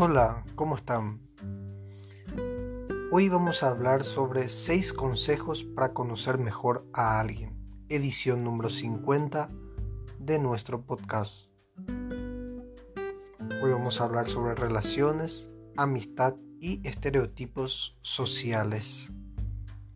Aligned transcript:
Hola, 0.00 0.44
¿cómo 0.54 0.76
están? 0.76 1.18
Hoy 3.10 3.28
vamos 3.28 3.64
a 3.64 3.70
hablar 3.70 4.04
sobre 4.04 4.48
6 4.48 4.92
consejos 4.92 5.64
para 5.64 5.92
conocer 5.92 6.38
mejor 6.38 6.86
a 6.92 7.18
alguien, 7.18 7.58
edición 7.88 8.44
número 8.44 8.70
50 8.70 9.50
de 10.20 10.38
nuestro 10.38 10.82
podcast. 10.82 11.48
Hoy 13.60 13.72
vamos 13.72 14.00
a 14.00 14.04
hablar 14.04 14.28
sobre 14.28 14.54
relaciones, 14.54 15.50
amistad 15.76 16.36
y 16.60 16.86
estereotipos 16.86 17.98
sociales. 18.00 19.10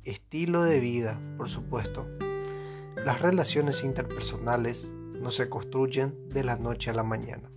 Estilo 0.03 0.65
de 0.65 0.81
vida, 0.81 1.21
por 1.37 1.49
supuesto. 1.49 2.09
Las 3.05 3.23
relaciones 3.23 3.85
interpersonales 3.85 4.93
no 5.21 5.31
se 5.31 5.49
construyen 5.49 6.29
de 6.29 6.43
la 6.43 6.57
noche 6.57 6.91
a 6.91 6.95
la 6.95 7.05
mañana 7.05 7.53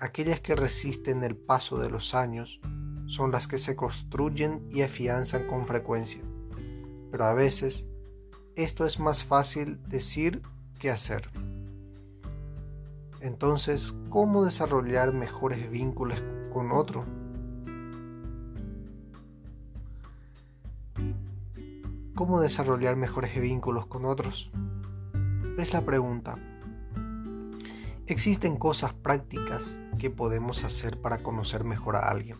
Aquellas 0.00 0.40
que 0.40 0.56
resisten 0.56 1.22
el 1.24 1.36
paso 1.36 1.78
de 1.78 1.88
los 1.88 2.14
años 2.14 2.60
son 3.06 3.30
las 3.30 3.46
que 3.48 3.58
se 3.58 3.76
construyen 3.76 4.66
y 4.70 4.82
afianzan 4.82 5.46
con 5.46 5.66
frecuencia. 5.66 6.22
Pero 7.10 7.24
a 7.24 7.34
veces 7.34 7.86
esto 8.56 8.84
es 8.84 8.98
más 8.98 9.24
fácil 9.24 9.80
decir 9.88 10.42
que 10.78 10.90
hacer. 10.90 11.30
Entonces, 13.20 13.94
¿cómo 14.10 14.44
desarrollar 14.44 15.12
mejores 15.12 15.70
vínculos 15.70 16.22
con 16.52 16.72
otro? 16.72 17.04
¿Cómo 22.14 22.40
desarrollar 22.40 22.96
mejores 22.96 23.40
vínculos 23.40 23.86
con 23.86 24.04
otros? 24.04 24.50
Es 25.58 25.72
la 25.72 25.84
pregunta. 25.84 26.36
Existen 28.06 28.56
cosas 28.56 28.92
prácticas 28.92 29.80
que 29.98 30.10
podemos 30.10 30.62
hacer 30.62 31.00
para 31.00 31.22
conocer 31.22 31.64
mejor 31.64 31.96
a 31.96 32.10
alguien. 32.10 32.36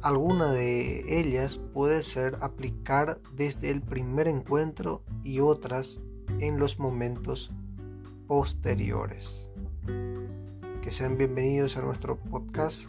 Alguna 0.00 0.52
de 0.52 1.20
ellas 1.20 1.60
puede 1.74 2.02
ser 2.02 2.38
aplicar 2.40 3.20
desde 3.34 3.70
el 3.70 3.82
primer 3.82 4.26
encuentro 4.26 5.02
y 5.22 5.40
otras 5.40 6.00
en 6.38 6.58
los 6.58 6.78
momentos 6.78 7.50
posteriores. 8.26 9.50
Que 10.80 10.90
sean 10.90 11.18
bienvenidos 11.18 11.76
a 11.76 11.82
nuestro 11.82 12.16
podcast, 12.16 12.86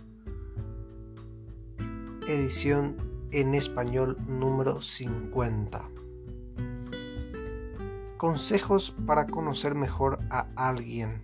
edición 2.29 2.95
en 3.31 3.53
español 3.53 4.17
número 4.29 4.81
50. 4.81 5.89
Consejos 8.17 8.95
para 9.05 9.27
conocer 9.27 9.75
mejor 9.75 10.17
a 10.31 10.47
alguien. 10.55 11.21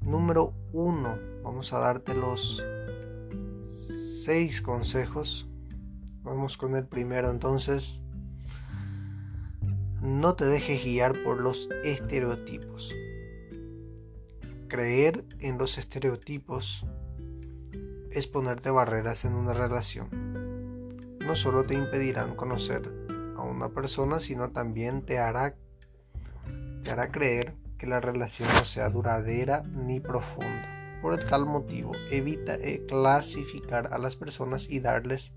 Número 0.00 0.54
1. 0.72 1.18
Vamos 1.44 1.72
a 1.72 1.78
darte 1.78 2.14
los 2.14 2.64
6 4.24 4.60
consejos. 4.60 5.48
Vamos 6.24 6.56
con 6.56 6.74
el 6.74 6.84
primero 6.84 7.30
entonces. 7.30 8.00
No 10.00 10.34
te 10.34 10.46
dejes 10.46 10.82
guiar 10.82 11.22
por 11.22 11.40
los 11.40 11.68
estereotipos. 11.84 12.92
Creer 14.66 15.24
en 15.38 15.58
los 15.58 15.78
estereotipos 15.78 16.84
es 18.10 18.26
ponerte 18.26 18.70
barreras 18.70 19.24
en 19.24 19.34
una 19.34 19.52
relación. 19.52 20.08
No 21.24 21.36
solo 21.36 21.62
te 21.62 21.74
impedirán 21.74 22.34
conocer 22.34 23.01
persona, 23.70 24.20
sino 24.20 24.50
también 24.50 25.02
te 25.02 25.18
hará, 25.18 25.54
te 26.84 26.90
hará 26.90 27.10
creer 27.10 27.54
que 27.78 27.86
la 27.86 28.00
relación 28.00 28.48
no 28.54 28.64
sea 28.64 28.90
duradera 28.90 29.62
ni 29.62 30.00
profunda. 30.00 31.00
Por 31.02 31.18
tal 31.18 31.46
motivo, 31.46 31.92
evita 32.10 32.54
eh, 32.54 32.84
clasificar 32.86 33.92
a 33.92 33.98
las 33.98 34.14
personas 34.14 34.70
y 34.70 34.78
darles 34.78 35.34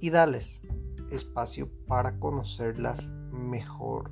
y 0.00 0.10
darles 0.10 0.62
espacio 1.10 1.68
para 1.86 2.18
conocerlas 2.18 3.04
mejor. 3.32 4.10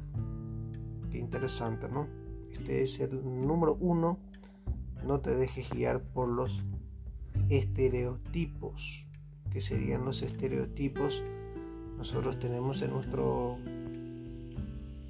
Qué 1.10 1.18
interesante, 1.18 1.88
¿no? 1.88 2.08
Este 2.50 2.82
es 2.82 2.98
el 3.00 3.22
número 3.22 3.76
uno. 3.80 4.18
No 5.04 5.20
te 5.20 5.36
dejes 5.36 5.70
guiar 5.70 6.02
por 6.02 6.28
los 6.28 6.64
estereotipos. 7.48 9.06
que 9.52 9.60
serían 9.60 10.04
los 10.04 10.22
estereotipos? 10.22 11.22
Nosotros 11.98 12.38
tenemos 12.38 12.82
en 12.82 12.90
nuestro 12.90 13.56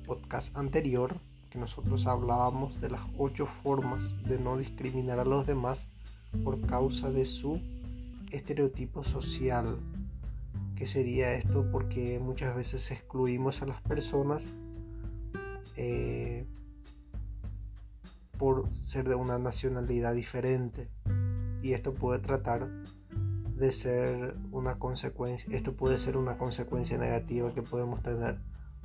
podcast 0.06 0.56
anterior 0.56 1.16
que 1.50 1.58
nosotros 1.58 2.06
hablábamos 2.06 2.80
de 2.80 2.90
las 2.90 3.02
ocho 3.16 3.46
formas 3.46 4.22
de 4.24 4.38
no 4.38 4.56
discriminar 4.56 5.18
a 5.18 5.24
los 5.24 5.46
demás 5.46 5.86
por 6.42 6.60
causa 6.66 7.10
de 7.10 7.24
su 7.24 7.60
estereotipo 8.32 9.04
social. 9.04 9.78
¿Qué 10.76 10.86
sería 10.86 11.34
esto? 11.34 11.64
Porque 11.70 12.18
muchas 12.18 12.56
veces 12.56 12.90
excluimos 12.90 13.62
a 13.62 13.66
las 13.66 13.80
personas 13.82 14.42
eh, 15.76 16.44
por 18.36 18.72
ser 18.74 19.08
de 19.08 19.14
una 19.14 19.38
nacionalidad 19.38 20.14
diferente. 20.14 20.88
Y 21.62 21.72
esto 21.72 21.94
puede 21.94 22.18
tratar 22.18 22.68
de 23.56 23.70
ser 23.70 24.36
una 24.50 24.78
consecuencia, 24.78 25.56
esto 25.56 25.74
puede 25.74 25.98
ser 25.98 26.16
una 26.16 26.36
consecuencia 26.36 26.98
negativa 26.98 27.54
que 27.54 27.62
podemos 27.62 28.02
tener 28.02 28.38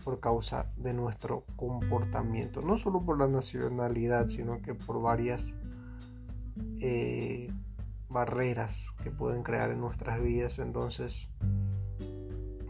por 0.04 0.20
causa 0.20 0.72
de 0.78 0.94
nuestro 0.94 1.44
comportamiento, 1.56 2.62
no 2.62 2.78
solo 2.78 3.04
por 3.04 3.18
la 3.18 3.28
nacionalidad, 3.28 4.28
sino 4.30 4.62
que 4.62 4.74
por 4.74 5.02
varias 5.02 5.54
eh, 6.80 7.52
barreras 8.10 8.88
que 9.04 9.12
pueden 9.12 9.44
crear 9.44 9.72
en 9.72 9.82
nuestras 9.82 10.22
vidas. 10.22 10.60
Entonces, 10.60 11.30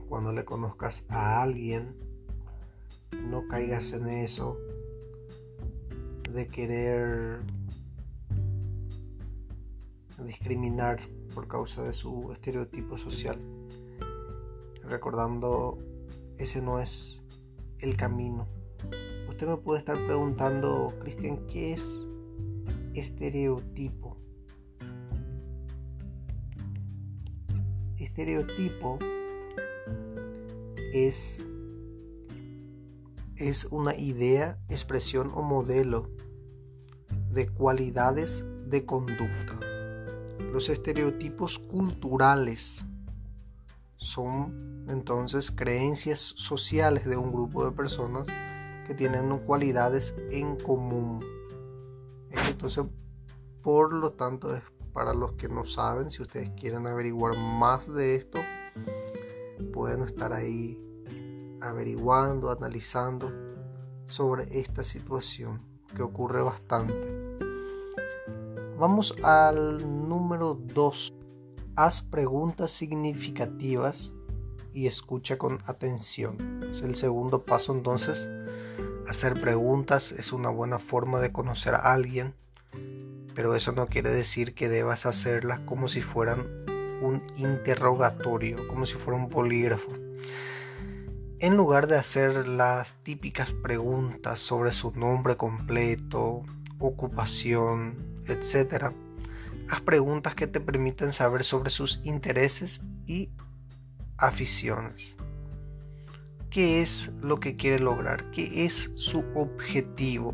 cuando 0.08 0.32
le 0.32 0.46
conozcas 0.46 1.04
a 1.10 1.42
alguien, 1.42 1.96
no 3.30 3.48
caigas 3.48 3.92
en 3.92 4.10
eso 4.10 4.58
de 6.32 6.48
querer 6.48 7.42
discriminar 10.26 11.00
por 11.34 11.48
causa 11.48 11.84
de 11.84 11.94
su 11.94 12.32
estereotipo 12.32 12.98
social. 12.98 13.40
Recordando, 14.84 15.78
ese 16.38 16.62
no 16.62 16.80
es 16.80 17.22
el 17.80 17.96
camino. 17.96 18.48
Usted 19.30 19.48
me 19.48 19.58
puede 19.58 19.80
estar 19.80 19.96
preguntando, 20.06 20.94
Cristian, 21.02 21.46
¿qué 21.48 21.74
es 21.74 22.06
estereotipo? 22.94 24.18
Estereotipo 27.98 28.98
es, 30.94 31.46
es 33.38 33.66
una 33.66 33.96
idea, 33.96 34.58
expresión 34.70 35.32
o 35.34 35.42
modelo 35.42 36.10
de 37.32 37.48
cualidades 37.48 38.46
de 38.66 38.86
conducta 38.86 39.59
los 40.60 40.68
estereotipos 40.68 41.58
culturales 41.58 42.86
son 43.96 44.84
entonces 44.90 45.52
creencias 45.52 46.20
sociales 46.20 47.06
de 47.06 47.16
un 47.16 47.32
grupo 47.32 47.64
de 47.64 47.72
personas 47.72 48.28
que 48.86 48.94
tienen 48.94 49.40
cualidades 49.46 50.14
en 50.32 50.58
común. 50.58 51.24
Entonces, 52.30 52.84
por 53.62 53.94
lo 53.94 54.12
tanto, 54.12 54.54
es 54.54 54.62
para 54.92 55.14
los 55.14 55.32
que 55.36 55.48
no 55.48 55.64
saben, 55.64 56.12
si 56.12 56.24
ustedes 56.24 56.50
quieren 56.60 56.88
averiguar 56.88 57.38
más 57.38 57.90
de 57.90 58.16
esto, 58.16 58.40
pueden 59.72 60.04
estar 60.04 60.34
ahí 60.34 60.78
averiguando, 61.62 62.52
analizando 62.52 63.32
sobre 64.08 64.60
esta 64.60 64.84
situación 64.84 65.62
que 65.96 66.02
ocurre 66.02 66.42
bastante. 66.44 67.19
Vamos 68.80 69.14
al 69.24 70.08
número 70.08 70.54
2. 70.54 71.14
Haz 71.76 72.02
preguntas 72.02 72.72
significativas 72.72 74.14
y 74.74 74.88
escucha 74.88 75.38
con 75.38 75.60
atención. 75.66 76.38
Es 76.72 76.82
el 76.82 76.96
segundo 76.96 77.44
paso 77.44 77.74
entonces. 77.74 78.30
Hacer 79.06 79.34
preguntas 79.34 80.14
es 80.14 80.32
una 80.32 80.48
buena 80.48 80.80
forma 80.80 81.20
de 81.20 81.34
conocer 81.34 81.74
a 81.74 81.92
alguien, 81.92 82.36
pero 83.36 83.54
eso 83.54 83.74
no 83.74 83.88
quiere 83.88 84.12
decir 84.12 84.54
que 84.54 84.70
debas 84.70 85.06
hacerlas 85.06 85.60
como 85.60 85.90
si 85.90 86.00
fueran 86.00 86.48
un 87.02 87.22
interrogatorio, 87.36 88.66
como 88.70 88.86
si 88.86 88.94
fuera 88.94 89.20
un 89.20 89.28
polígrafo. 89.28 89.92
En 91.40 91.58
lugar 91.58 91.88
de 91.88 91.98
hacer 91.98 92.48
las 92.48 92.94
típicas 93.04 93.52
preguntas 93.52 94.40
sobre 94.40 94.72
su 94.72 94.92
nombre 94.92 95.36
completo, 95.36 96.44
ocupación, 96.80 98.24
etc., 98.28 98.92
haz 99.70 99.82
preguntas 99.82 100.36
que 100.36 100.48
te 100.48 100.60
permiten 100.60 101.14
saber 101.14 101.44
sobre 101.44 101.70
sus 101.70 102.02
intereses 102.04 102.82
y 103.06 103.30
aficiones. 104.18 105.16
¿Qué 106.50 106.82
es 106.82 107.12
lo 107.22 107.40
que 107.40 107.56
quiere 107.56 107.80
lograr? 107.80 108.32
¿Qué 108.32 108.66
es 108.66 108.92
su 108.96 109.24
objetivo? 109.36 110.34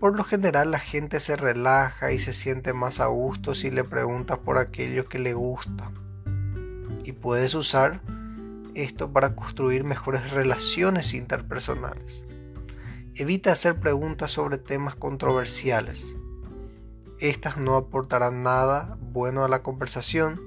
Por 0.00 0.16
lo 0.16 0.24
general 0.24 0.72
la 0.72 0.80
gente 0.80 1.20
se 1.20 1.36
relaja 1.36 2.12
y 2.12 2.18
se 2.18 2.32
siente 2.32 2.72
más 2.72 3.00
a 3.00 3.06
gusto 3.06 3.54
si 3.54 3.70
le 3.70 3.84
preguntas 3.84 4.38
por 4.38 4.58
aquello 4.58 5.08
que 5.08 5.18
le 5.18 5.34
gusta. 5.34 5.90
Y 7.04 7.12
puedes 7.12 7.54
usar 7.54 8.00
esto 8.74 9.12
para 9.12 9.34
construir 9.34 9.84
mejores 9.84 10.32
relaciones 10.32 11.14
interpersonales. 11.14 12.26
Evita 13.18 13.50
hacer 13.50 13.80
preguntas 13.80 14.32
sobre 14.32 14.58
temas 14.58 14.94
controversiales. 14.94 16.14
Estas 17.18 17.56
no 17.56 17.76
aportarán 17.76 18.42
nada 18.42 18.98
bueno 19.00 19.42
a 19.42 19.48
la 19.48 19.62
conversación 19.62 20.42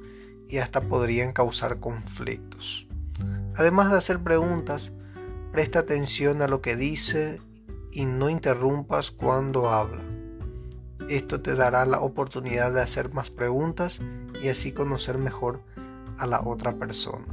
y 0.47 0.59
hasta 0.59 0.81
podrían 0.81 1.33
causar 1.33 1.79
conflictos. 1.79 2.87
Además 3.55 3.89
de 3.89 3.97
hacer 3.97 4.19
preguntas, 4.19 4.93
presta 5.51 5.79
atención 5.79 6.43
a 6.43 6.47
lo 6.47 6.61
que 6.61 6.75
dice 6.75 7.41
y 7.91 8.05
no 8.05 8.29
interrumpas 8.29 9.09
cuando 9.09 9.71
habla. 9.71 10.03
Esto 11.09 11.41
te 11.41 11.55
dará 11.55 11.87
la 11.87 12.01
oportunidad 12.01 12.71
de 12.71 12.81
hacer 12.81 13.11
más 13.11 13.31
preguntas 13.31 13.99
y 14.43 14.49
así 14.49 14.73
conocer 14.73 15.17
mejor 15.17 15.63
a 16.19 16.27
la 16.27 16.41
otra 16.41 16.75
persona. 16.75 17.25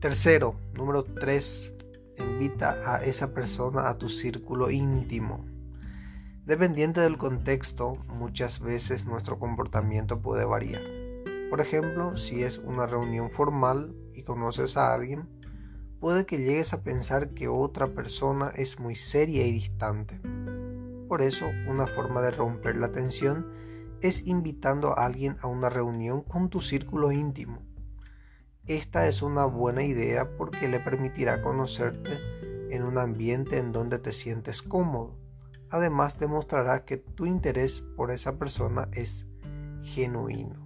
Tercero, 0.00 0.56
número 0.74 1.02
3, 1.02 1.73
invita 2.18 2.76
a 2.86 3.02
esa 3.02 3.32
persona 3.32 3.88
a 3.88 3.98
tu 3.98 4.08
círculo 4.08 4.70
íntimo. 4.70 5.44
Dependiente 6.46 7.00
del 7.00 7.16
contexto, 7.16 7.94
muchas 8.08 8.60
veces 8.60 9.06
nuestro 9.06 9.38
comportamiento 9.38 10.20
puede 10.20 10.44
variar. 10.44 10.82
Por 11.50 11.60
ejemplo, 11.60 12.16
si 12.16 12.42
es 12.42 12.58
una 12.58 12.86
reunión 12.86 13.30
formal 13.30 13.94
y 14.14 14.22
conoces 14.22 14.76
a 14.76 14.92
alguien, 14.92 15.28
puede 16.00 16.26
que 16.26 16.38
llegues 16.38 16.72
a 16.72 16.82
pensar 16.82 17.30
que 17.30 17.48
otra 17.48 17.88
persona 17.94 18.52
es 18.54 18.78
muy 18.78 18.94
seria 18.94 19.46
y 19.46 19.52
distante. 19.52 20.20
Por 21.08 21.22
eso, 21.22 21.46
una 21.68 21.86
forma 21.86 22.20
de 22.22 22.30
romper 22.30 22.76
la 22.76 22.92
tensión 22.92 23.46
es 24.00 24.26
invitando 24.26 24.98
a 24.98 25.06
alguien 25.06 25.36
a 25.40 25.46
una 25.46 25.70
reunión 25.70 26.22
con 26.22 26.50
tu 26.50 26.60
círculo 26.60 27.12
íntimo 27.12 27.73
esta 28.66 29.06
es 29.06 29.20
una 29.20 29.44
buena 29.44 29.84
idea 29.84 30.36
porque 30.36 30.68
le 30.68 30.80
permitirá 30.80 31.42
conocerte 31.42 32.18
en 32.70 32.84
un 32.84 32.96
ambiente 32.96 33.58
en 33.58 33.72
donde 33.72 33.98
te 33.98 34.12
sientes 34.12 34.62
cómodo. 34.62 35.18
Además 35.70 36.18
demostrará 36.18 36.84
que 36.84 36.96
tu 36.96 37.26
interés 37.26 37.82
por 37.96 38.10
esa 38.10 38.38
persona 38.38 38.88
es 38.92 39.28
genuino. 39.82 40.64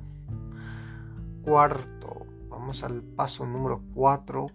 Cuarto, 1.43 2.27
vamos 2.49 2.85
al 2.85 3.03
paso 3.03 3.47
número 3.47 3.83
4. 3.95 4.47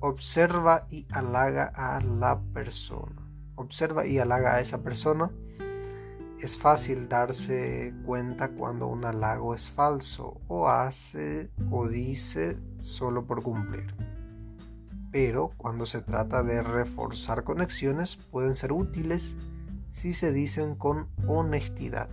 Observa 0.00 0.86
y 0.90 1.06
halaga 1.12 1.64
a 1.74 2.00
la 2.00 2.40
persona. 2.54 3.30
Observa 3.56 4.06
y 4.06 4.18
halaga 4.18 4.54
a 4.54 4.60
esa 4.60 4.82
persona 4.82 5.30
es 6.40 6.56
fácil 6.56 7.08
darse 7.08 7.92
cuenta 8.04 8.50
cuando 8.50 8.86
un 8.86 9.04
halago 9.04 9.54
es 9.54 9.68
falso 9.68 10.40
o 10.46 10.68
hace 10.68 11.50
o 11.70 11.88
dice 11.88 12.56
solo 12.78 13.26
por 13.26 13.42
cumplir. 13.42 13.94
Pero 15.10 15.52
cuando 15.56 15.84
se 15.84 16.00
trata 16.00 16.42
de 16.42 16.62
reforzar 16.62 17.42
conexiones 17.42 18.16
pueden 18.16 18.54
ser 18.54 18.72
útiles 18.72 19.34
si 19.92 20.12
se 20.12 20.32
dicen 20.32 20.76
con 20.76 21.08
honestidad. 21.26 22.08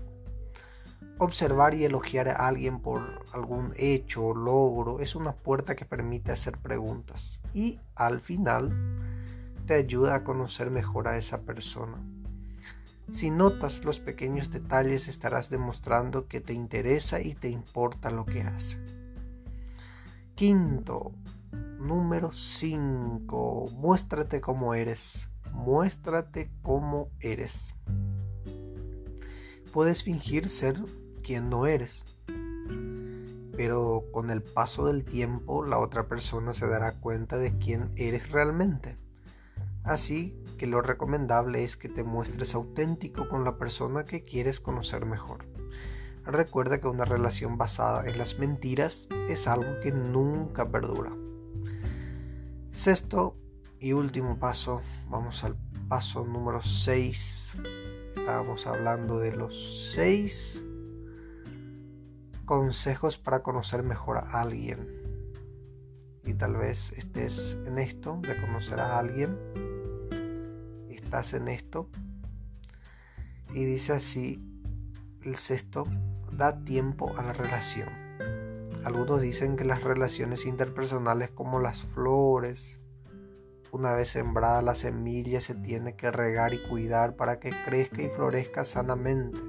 Observar 1.20 1.76
y 1.76 1.86
elogiar 1.86 2.28
a 2.28 2.48
alguien 2.48 2.80
por 2.80 3.26
algún 3.32 3.74
hecho 3.78 4.26
o 4.26 4.36
logro 4.36 5.00
es 5.02 5.16
una 5.16 5.34
puerta 5.34 5.76
que 5.76 5.86
permite 5.86 6.32
hacer 6.32 6.58
preguntas 6.58 7.42
y 7.54 7.80
al 7.96 8.22
final 8.22 8.74
te 9.68 9.76
ayuda 9.76 10.16
a 10.16 10.24
conocer 10.24 10.72
mejor 10.72 11.08
a 11.08 11.18
esa 11.18 11.42
persona. 11.42 11.98
Si 13.12 13.30
notas 13.30 13.86
los 13.86 14.00
pequeños 14.00 14.52
detalles 14.52 15.08
estarás 15.08 15.50
demostrando 15.50 16.28
que 16.28 16.42
te 16.42 16.54
interesa 16.54 17.22
y 17.22 17.34
te 17.36 17.50
importa 17.50 18.10
lo 18.10 18.26
que 18.26 18.42
hace. 18.42 18.78
Quinto, 20.34 21.14
número 21.80 22.32
5. 22.34 23.70
Muéstrate 23.74 24.42
como 24.42 24.74
eres. 24.74 25.30
Muéstrate 25.54 26.52
como 26.62 27.10
eres. 27.20 27.76
Puedes 29.72 30.04
fingir 30.04 30.50
ser 30.50 30.84
quien 31.24 31.50
no 31.50 31.68
eres. 31.68 32.06
Pero 33.56 34.04
con 34.12 34.30
el 34.30 34.42
paso 34.42 34.88
del 34.88 35.06
tiempo 35.06 35.64
la 35.64 35.80
otra 35.80 36.08
persona 36.08 36.54
se 36.54 36.68
dará 36.68 37.00
cuenta 37.00 37.38
de 37.38 37.58
quién 37.58 37.92
eres 37.96 38.30
realmente. 38.32 38.98
Así 39.84 40.36
que 40.58 40.68
lo 40.68 40.82
recomendable 40.82 41.64
es 41.64 41.78
que 41.78 41.90
te 41.90 42.04
muestres 42.04 42.56
auténtico 42.56 43.28
con 43.30 43.44
la 43.44 43.58
persona 43.58 44.06
que 44.06 44.24
quieres 44.24 44.60
conocer 44.60 45.06
mejor. 45.06 45.46
Recuerda 46.26 46.80
que 46.80 46.88
una 46.88 47.06
relación 47.06 47.58
basada 47.58 48.10
en 48.10 48.18
las 48.18 48.40
mentiras 48.40 49.08
es 49.30 49.48
algo 49.48 49.80
que 49.84 49.92
nunca 49.92 50.70
perdura. 50.70 51.12
Sexto 52.72 53.38
y 53.80 53.94
último 53.94 54.40
paso, 54.40 54.82
vamos 55.08 55.44
al 55.44 55.56
paso 55.88 56.26
número 56.26 56.62
6. 56.62 57.54
Estábamos 58.18 58.66
hablando 58.66 59.20
de 59.20 59.34
los 59.34 59.92
6 59.94 60.66
consejos 62.46 63.18
para 63.18 63.44
conocer 63.44 63.84
mejor 63.84 64.18
a 64.18 64.42
alguien. 64.42 64.88
Y 66.24 66.34
tal 66.34 66.56
vez 66.56 66.92
estés 66.94 67.58
en 67.66 67.78
esto 67.78 68.20
de 68.22 68.36
conocer 68.42 68.80
a 68.80 68.98
alguien 68.98 69.38
en 71.34 71.48
esto. 71.48 71.90
Y 73.54 73.64
dice 73.64 73.94
así 73.94 74.44
el 75.24 75.38
sexto, 75.38 75.86
da 76.32 76.64
tiempo 76.64 77.12
a 77.18 77.24
la 77.24 77.34
relación. 77.34 77.90
Algunos 78.84 79.22
dicen 79.22 79.56
que 79.56 79.64
las 79.64 79.82
relaciones 79.84 80.46
interpersonales 80.46 81.32
como 81.32 81.60
las 81.60 81.84
flores, 81.84 82.80
una 83.72 83.94
vez 83.94 84.10
sembrada 84.10 84.62
la 84.62 84.76
semilla 84.76 85.42
se 85.42 85.56
tiene 85.56 85.96
que 85.96 86.12
regar 86.12 86.54
y 86.54 86.62
cuidar 86.68 87.16
para 87.16 87.40
que 87.40 87.52
crezca 87.66 88.04
y 88.04 88.10
florezca 88.10 88.66
sanamente. 88.66 89.40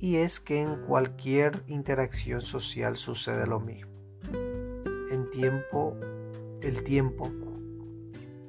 Y 0.00 0.16
es 0.16 0.40
que 0.40 0.60
en 0.60 0.82
cualquier 0.86 1.62
interacción 1.66 2.40
social 2.40 2.96
sucede 2.96 3.46
lo 3.46 3.60
mismo. 3.60 3.92
En 5.10 5.30
tiempo, 5.30 5.96
el 6.60 6.82
tiempo 6.82 7.30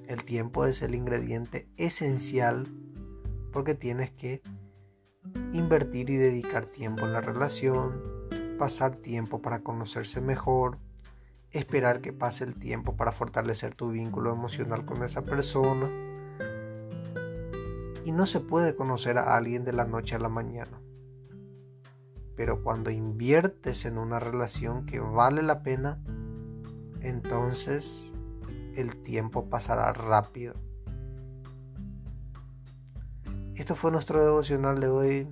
el 0.07 0.24
tiempo 0.24 0.65
es 0.65 0.81
el 0.81 0.95
ingrediente 0.95 1.67
esencial 1.77 2.67
porque 3.51 3.75
tienes 3.75 4.12
que 4.12 4.41
invertir 5.53 6.09
y 6.09 6.17
dedicar 6.17 6.65
tiempo 6.65 7.05
en 7.05 7.13
la 7.13 7.21
relación, 7.21 8.01
pasar 8.57 8.97
tiempo 8.97 9.41
para 9.41 9.62
conocerse 9.62 10.21
mejor, 10.21 10.77
esperar 11.51 12.01
que 12.01 12.13
pase 12.13 12.43
el 12.43 12.55
tiempo 12.55 12.95
para 12.95 13.12
fortalecer 13.12 13.75
tu 13.75 13.89
vínculo 13.91 14.31
emocional 14.31 14.85
con 14.85 15.03
esa 15.03 15.24
persona. 15.24 15.89
Y 18.03 18.12
no 18.12 18.25
se 18.25 18.39
puede 18.39 18.75
conocer 18.75 19.17
a 19.17 19.35
alguien 19.35 19.63
de 19.63 19.74
la 19.74 19.85
noche 19.85 20.15
a 20.15 20.19
la 20.19 20.29
mañana. 20.29 20.81
Pero 22.35 22.62
cuando 22.62 22.91
inviertes 22.91 23.85
en 23.85 23.97
una 23.97 24.19
relación 24.19 24.85
que 24.85 25.00
vale 25.00 25.41
la 25.41 25.63
pena, 25.63 26.03
entonces 27.01 28.12
el 28.75 29.03
tiempo 29.03 29.50
pasará 29.50 29.91
rápido. 29.94 30.55
Esto 33.55 33.75
fue 33.75 33.91
nuestro 33.91 34.24
devocional 34.24 34.79
de 34.79 34.88
hoy, 34.88 35.27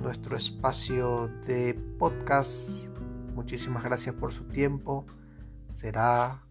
nuestro 0.00 0.36
espacio 0.36 1.28
de 1.46 1.74
podcast. 1.98 2.88
Muchísimas 3.34 3.82
gracias 3.82 4.14
por 4.14 4.32
su 4.32 4.44
tiempo. 4.44 5.06
Será 5.70 6.42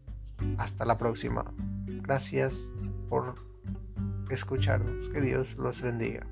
hasta 0.58 0.86
la 0.86 0.98
próxima. 0.98 1.54
Gracias 1.86 2.72
por 3.10 3.36
escucharnos. 4.30 5.10
Que 5.10 5.22
Dios 5.22 5.58
los 5.58 5.82
bendiga. 5.82 6.28